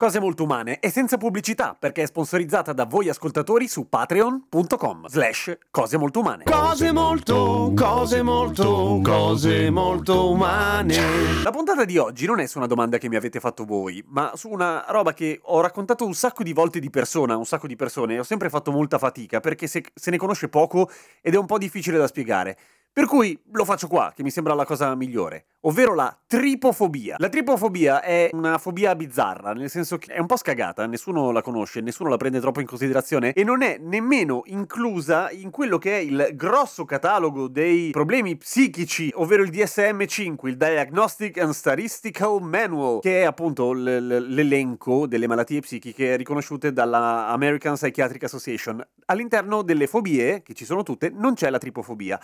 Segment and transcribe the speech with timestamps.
[0.00, 5.58] Cose molto umane e senza pubblicità perché è sponsorizzata da voi ascoltatori su patreon.com slash
[5.72, 6.44] cose molto umane.
[6.44, 11.42] Cose molto, cose molto, cose molto umane.
[11.42, 14.30] La puntata di oggi non è su una domanda che mi avete fatto voi, ma
[14.36, 17.74] su una roba che ho raccontato un sacco di volte di persona, un sacco di
[17.74, 20.88] persone e ho sempre fatto molta fatica perché se, se ne conosce poco
[21.20, 22.56] ed è un po' difficile da spiegare.
[22.92, 27.14] Per cui lo faccio qua, che mi sembra la cosa migliore, ovvero la tripofobia.
[27.18, 31.40] La tripofobia è una fobia bizzarra, nel senso che è un po' scagata, nessuno la
[31.40, 35.96] conosce, nessuno la prende troppo in considerazione e non è nemmeno inclusa in quello che
[35.96, 42.98] è il grosso catalogo dei problemi psichici, ovvero il DSM-5, il Diagnostic and Statistical Manual,
[43.00, 48.84] che è appunto l- l- l'elenco delle malattie psichiche riconosciute dalla American Psychiatric Association.
[49.06, 52.18] All'interno delle fobie, che ci sono tutte, non c'è la tripofobia.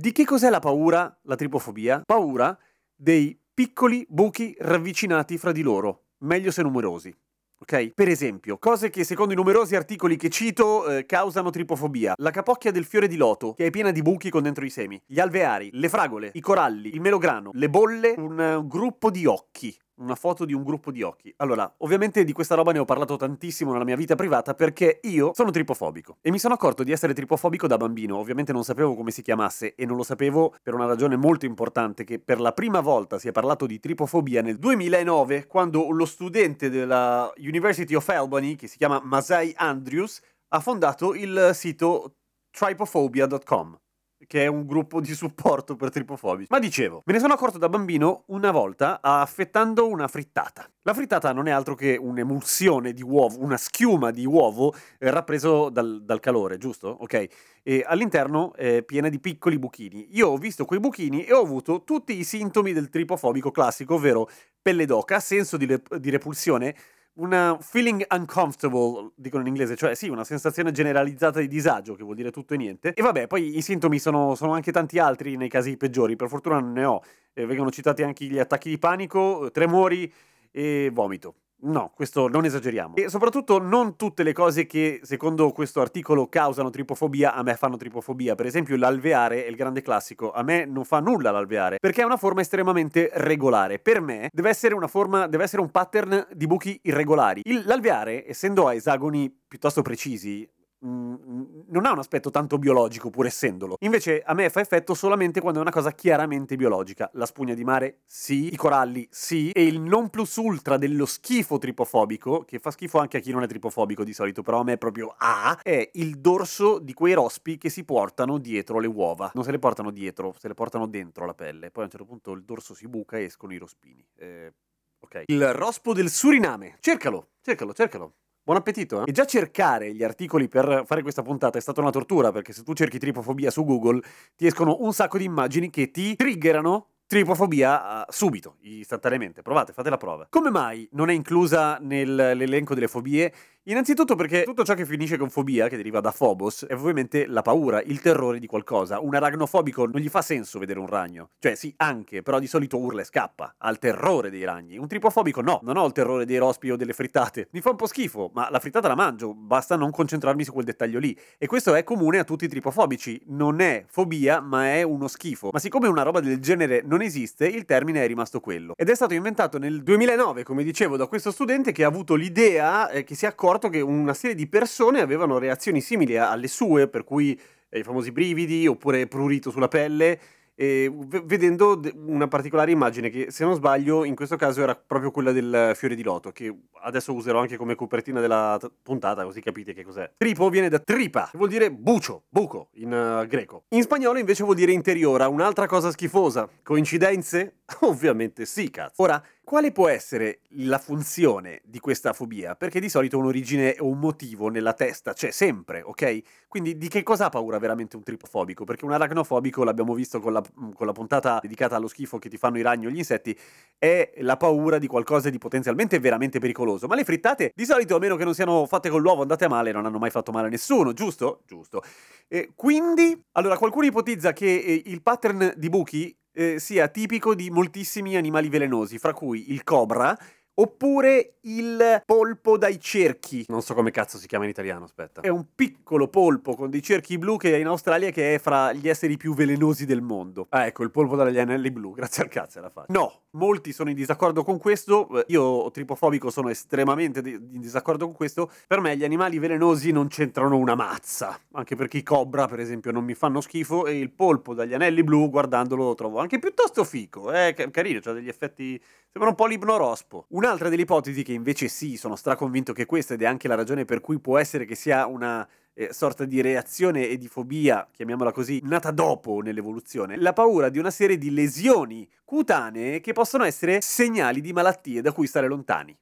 [0.00, 2.02] Di che cos'è la paura, la tripofobia?
[2.06, 2.56] Paura
[2.94, 7.12] dei piccoli buchi ravvicinati fra di loro, meglio se numerosi.
[7.58, 7.94] Ok?
[7.94, 12.12] Per esempio, cose che secondo i numerosi articoli che cito eh, causano tripofobia.
[12.18, 15.02] La capocchia del fiore di loto, che è piena di buchi con dentro i semi.
[15.04, 19.76] Gli alveari, le fragole, i coralli, il melograno, le bolle, un uh, gruppo di occhi
[19.98, 21.32] una foto di un gruppo di occhi.
[21.36, 25.32] Allora, ovviamente di questa roba ne ho parlato tantissimo nella mia vita privata perché io
[25.34, 28.16] sono tripofobico e mi sono accorto di essere tripofobico da bambino.
[28.16, 32.04] Ovviamente non sapevo come si chiamasse e non lo sapevo per una ragione molto importante
[32.04, 36.70] che per la prima volta si è parlato di tripofobia nel 2009 quando lo studente
[36.70, 42.14] della University of Albany, che si chiama Masai Andrews, ha fondato il sito
[42.50, 43.78] tripophobia.com
[44.26, 46.48] che è un gruppo di supporto per tripofobici.
[46.50, 50.68] Ma dicevo, me ne sono accorto da bambino una volta affettando una frittata.
[50.82, 55.68] La frittata non è altro che un'emulsione di uovo, una schiuma di uovo eh, rappreso
[55.68, 56.88] dal, dal, calore, giusto?
[56.88, 57.26] Ok?
[57.62, 60.08] E all'interno è piena di piccoli buchini.
[60.16, 64.28] Io ho visto quei buchini e ho avuto tutti i sintomi del tripofobico classico, ovvero
[64.60, 66.74] pelle d'oca, senso di, rep- di repulsione,
[67.18, 72.16] una feeling uncomfortable, dicono in inglese, cioè sì, una sensazione generalizzata di disagio, che vuol
[72.16, 72.94] dire tutto e niente.
[72.94, 76.58] E vabbè, poi i sintomi sono, sono anche tanti altri nei casi peggiori, per fortuna
[76.60, 77.02] non ne ho.
[77.32, 80.12] Eh, vengono citati anche gli attacchi di panico, tremori
[80.50, 81.34] e vomito.
[81.60, 82.94] No, questo non esageriamo.
[82.94, 87.76] E soprattutto non tutte le cose che secondo questo articolo causano tripofobia a me fanno
[87.76, 88.36] tripofobia.
[88.36, 90.30] Per esempio l'alveare è il grande classico.
[90.30, 93.80] A me non fa nulla l'alveare perché è una forma estremamente regolare.
[93.80, 97.40] Per me deve essere una forma, deve essere un pattern di buchi irregolari.
[97.44, 100.48] Il, l'alveare, essendo a esagoni piuttosto precisi,
[100.80, 103.76] non ha un aspetto tanto biologico, pur essendolo.
[103.80, 107.10] Invece a me fa effetto solamente quando è una cosa chiaramente biologica.
[107.14, 108.52] La spugna di mare, sì.
[108.52, 109.50] I coralli, sì.
[109.50, 113.42] E il non plus ultra dello schifo tripofobico, che fa schifo anche a chi non
[113.42, 117.14] è tripofobico di solito, però a me è proprio A, è il dorso di quei
[117.14, 119.30] rospi che si portano dietro le uova.
[119.34, 121.70] Non se le portano dietro, se le portano dentro la pelle.
[121.70, 124.04] Poi a un certo punto il dorso si buca e escono i rospini.
[124.16, 124.52] Eh,
[125.00, 125.24] ok.
[125.26, 126.76] Il rospo del Suriname.
[126.80, 128.14] Cercalo, cercalo, cercalo.
[128.48, 129.10] Buon appetito, eh?
[129.10, 132.62] E già cercare gli articoli per fare questa puntata è stata una tortura, perché se
[132.62, 134.00] tu cerchi tripofobia su Google
[134.36, 139.42] ti escono un sacco di immagini che ti triggerano tripofobia uh, subito, istantaneamente.
[139.42, 140.28] Provate, fate la prova.
[140.30, 143.34] Come mai non è inclusa nell'elenco delle fobie?
[143.68, 147.42] Innanzitutto perché tutto ciò che finisce con fobia, che deriva da phobos, è ovviamente la
[147.42, 148.98] paura, il terrore di qualcosa.
[148.98, 151.32] Un aragnofobico non gli fa senso vedere un ragno.
[151.38, 153.56] Cioè sì, anche, però di solito urla e scappa.
[153.58, 154.78] Ha il terrore dei ragni.
[154.78, 157.48] Un tripofobico no, non ho il terrore dei rospi o delle frittate.
[157.50, 160.64] Mi fa un po' schifo, ma la frittata la mangio, basta non concentrarmi su quel
[160.64, 161.14] dettaglio lì.
[161.36, 163.20] E questo è comune a tutti i tripofobici.
[163.26, 165.50] Non è fobia, ma è uno schifo.
[165.52, 168.72] Ma siccome una roba del genere non esiste, il termine è rimasto quello.
[168.74, 172.88] Ed è stato inventato nel 2009, come dicevo, da questo studente che ha avuto l'idea,
[172.88, 176.48] eh, che si è accorto accorto che una serie di persone avevano reazioni simili alle
[176.48, 177.38] sue, per cui
[177.68, 180.18] eh, i famosi brividi oppure prurito sulla pelle,
[180.60, 185.30] e vedendo una particolare immagine che se non sbaglio in questo caso era proprio quella
[185.30, 186.52] del fiore di loto che
[186.82, 190.10] adesso userò anche come copertina della t- puntata così capite che cos'è.
[190.16, 193.66] Tripo viene da tripa vuol dire bucio buco in uh, greco.
[193.68, 195.28] In spagnolo invece vuol dire interiora.
[195.28, 196.48] Un'altra cosa schifosa.
[196.64, 197.58] Coincidenze?
[197.82, 199.00] ovviamente sì cazzo.
[199.02, 202.54] Ora Quale può essere la funzione di questa fobia?
[202.54, 206.20] Perché di solito un'origine o un motivo nella testa c'è sempre, ok?
[206.48, 208.64] Quindi di che cosa ha paura veramente un tripofobico?
[208.64, 210.42] Perché un arachnofobico, l'abbiamo visto con la,
[210.74, 213.34] con la puntata dedicata allo schifo che ti fanno i ragni o gli insetti,
[213.78, 216.86] è la paura di qualcosa di potenzialmente veramente pericoloso.
[216.86, 219.48] Ma le frittate, di solito, a meno che non siano fatte con l'uovo, andate a
[219.48, 221.40] male, non hanno mai fatto male a nessuno, giusto?
[221.46, 221.82] Giusto.
[222.28, 227.50] E quindi, allora, qualcuno ipotizza che eh, il pattern di buchi eh, sia tipico di
[227.50, 230.16] moltissimi animali velenosi, fra cui il cobra,
[230.60, 233.44] Oppure il polpo dai cerchi.
[233.46, 235.20] Non so come cazzo si chiama in italiano, aspetta.
[235.20, 238.72] È un piccolo polpo con dei cerchi blu che è in Australia che è fra
[238.72, 240.46] gli esseri più velenosi del mondo.
[240.48, 242.92] Ah, ecco, il polpo dagli anelli blu, grazie al cazzo la faccia.
[242.92, 245.20] No, molti sono in disaccordo con questo.
[245.20, 248.50] Eh, io, tripofobico, sono estremamente in disaccordo con questo.
[248.66, 251.38] Per me gli animali velenosi non c'entrano una mazza.
[251.52, 255.04] Anche perché i cobra, per esempio, non mi fanno schifo e il polpo dagli anelli
[255.04, 257.30] blu, guardandolo, lo trovo anche piuttosto fico.
[257.30, 257.70] È eh?
[257.70, 258.80] carino, ha degli effetti...
[259.10, 260.26] Sembra un po' l'ibnorospo.
[260.30, 263.54] Una Un'altra delle ipotesi che invece sì, sono straconvinto che questa ed è anche la
[263.54, 265.46] ragione per cui può essere che sia una
[265.78, 270.80] eh, sorta di reazione e di fobia, chiamiamola così, nata dopo nell'evoluzione, la paura di
[270.80, 275.96] una serie di lesioni cutanee che possono essere segnali di malattie da cui stare lontani.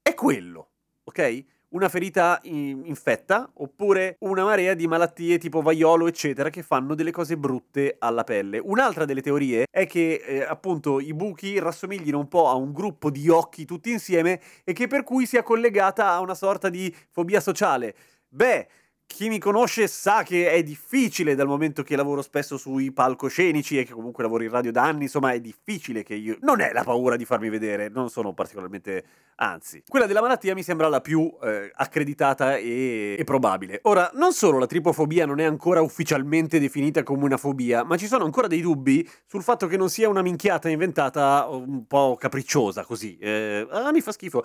[0.00, 0.68] È quello,
[1.02, 1.44] ok?
[1.70, 7.36] una ferita infetta oppure una marea di malattie tipo vaiolo, eccetera, che fanno delle cose
[7.36, 8.58] brutte alla pelle.
[8.58, 13.10] Un'altra delle teorie è che eh, appunto i buchi rassomiglino un po' a un gruppo
[13.10, 17.40] di occhi tutti insieme e che per cui sia collegata a una sorta di fobia
[17.40, 17.94] sociale.
[18.30, 18.66] Beh,
[19.08, 23.84] chi mi conosce sa che è difficile dal momento che lavoro spesso sui palcoscenici e
[23.84, 26.36] che comunque lavoro in radio da anni, insomma è difficile che io...
[26.42, 29.04] Non è la paura di farmi vedere, non sono particolarmente...
[29.36, 29.82] anzi.
[29.88, 33.16] Quella della malattia mi sembra la più eh, accreditata e...
[33.18, 33.80] e probabile.
[33.84, 38.06] Ora, non solo la tripofobia non è ancora ufficialmente definita come una fobia, ma ci
[38.06, 42.84] sono ancora dei dubbi sul fatto che non sia una minchiata inventata un po' capricciosa
[42.84, 43.16] così.
[43.16, 44.44] Eh, ah, mi fa schifo.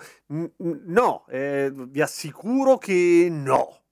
[0.86, 3.82] No, eh, vi assicuro che no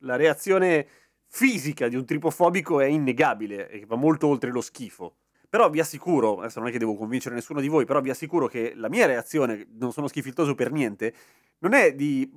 [0.00, 0.86] la reazione
[1.26, 5.14] fisica di un tripofobico è innegabile e va molto oltre lo schifo.
[5.48, 8.46] Però vi assicuro, adesso non è che devo convincere nessuno di voi, però vi assicuro
[8.46, 11.12] che la mia reazione, non sono schifiltoso per niente,
[11.58, 12.30] non è di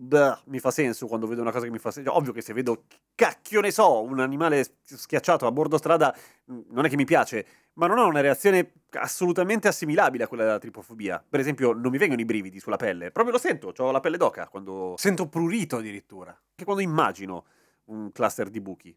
[0.46, 2.16] mi fa senso quando vedo una cosa che mi fa senso.
[2.16, 6.16] Ovvio che se vedo, cacchio ne so, un animale schiacciato a bordo strada,
[6.52, 10.44] mm, non è che mi piace, ma non ho una reazione assolutamente assimilabile a quella
[10.44, 11.24] della tripofobia.
[11.28, 14.18] Per esempio, non mi vengono i brividi sulla pelle, proprio lo sento, ho la pelle
[14.18, 16.32] d'oca quando sento prurito addirittura.
[16.32, 17.46] Anche quando immagino
[17.86, 18.96] un cluster di buchi.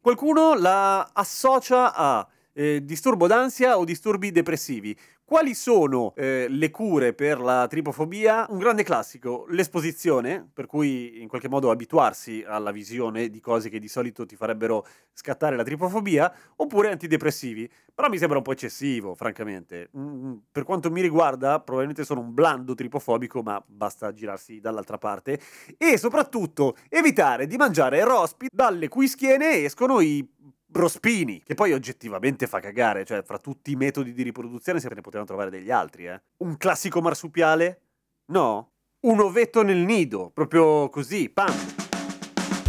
[0.00, 4.96] Qualcuno la associa a eh, disturbo d'ansia o disturbi depressivi.
[5.24, 8.46] Quali sono eh, le cure per la tripofobia?
[8.50, 13.78] Un grande classico, l'esposizione, per cui in qualche modo abituarsi alla visione di cose che
[13.78, 17.70] di solito ti farebbero scattare la tripofobia, oppure antidepressivi.
[17.94, 19.88] Però mi sembra un po' eccessivo, francamente.
[19.96, 25.40] Mm, per quanto mi riguarda, probabilmente sono un blando tripofobico, ma basta girarsi dall'altra parte.
[25.78, 30.28] E soprattutto evitare di mangiare rospi dalle cui schiene escono i
[30.72, 35.02] Brospini, che poi oggettivamente fa cagare, cioè fra tutti i metodi di riproduzione se ne
[35.02, 36.18] potevano trovare degli altri, eh.
[36.38, 37.80] Un classico marsupiale?
[38.32, 38.70] No.
[39.00, 41.54] Un ovetto nel nido, proprio così, pam.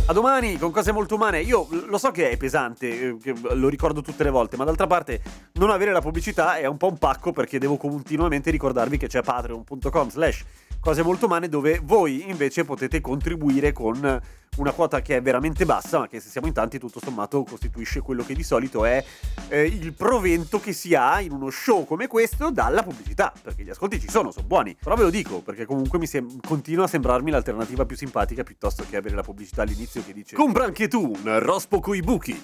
[0.06, 1.40] A domani con cose molto umane.
[1.40, 5.22] Io lo so che è pesante, eh, lo ricordo tutte le volte, ma d'altra parte
[5.54, 9.22] non avere la pubblicità è un po' un pacco perché devo continuamente ricordarvi che c'è
[9.22, 10.44] patreon.com slash
[10.84, 14.22] cose molto umane dove voi invece potete contribuire con
[14.58, 18.02] una quota che è veramente bassa, ma che se siamo in tanti tutto sommato costituisce
[18.02, 19.04] quello che di solito è
[19.48, 23.70] eh, il provento che si ha in uno show come questo dalla pubblicità, perché gli
[23.70, 24.76] ascolti ci sono, sono buoni.
[24.80, 28.86] Però ve lo dico, perché comunque mi sem- continua a sembrarmi l'alternativa più simpatica piuttosto
[28.88, 32.44] che avere la pubblicità all'inizio che dice Compra anche tu un rospo coi buchi.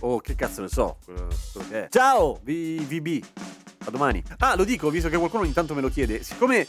[0.00, 0.96] Oh, che cazzo ne so,
[1.70, 1.88] è.
[1.90, 3.22] Ciao, VB.
[3.84, 4.22] A domani.
[4.38, 6.22] Ah, lo dico, visto che qualcuno ogni tanto me lo chiede.
[6.22, 6.66] Siccome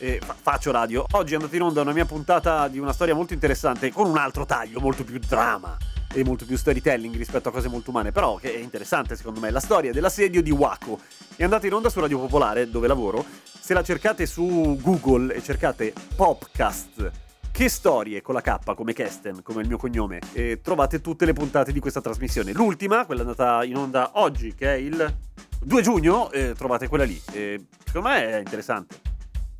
[0.00, 1.04] eh, faccio radio.
[1.12, 4.16] Oggi è andata in onda una mia puntata di una storia molto interessante con un
[4.16, 5.76] altro taglio, molto più drama
[6.12, 9.50] e molto più storytelling rispetto a cose molto umane, però che è interessante secondo me,
[9.50, 10.98] la storia dell'assedio di Waco.
[11.36, 13.24] È andata in onda su Radio Popolare, dove lavoro.
[13.42, 17.10] Se la cercate su Google e cercate Popcast,
[17.52, 21.34] che storie con la K come Kesten, come il mio cognome, e trovate tutte le
[21.34, 22.52] puntate di questa trasmissione.
[22.52, 25.16] L'ultima, quella andata in onda oggi, che è il
[25.62, 27.20] 2 giugno, eh, trovate quella lì.
[27.32, 29.09] E secondo me è interessante.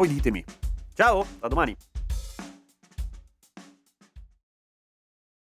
[0.00, 0.42] Poi ditemi.
[0.94, 1.76] Ciao, a domani.